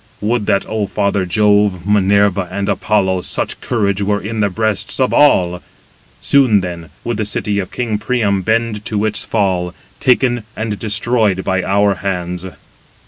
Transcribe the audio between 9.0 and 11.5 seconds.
its fall, taken and destroyed